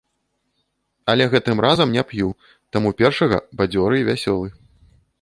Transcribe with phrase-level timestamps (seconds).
[1.13, 2.33] Але гэтым разам не п'ю,
[2.77, 4.47] таму першага бадзёры і вясёлы.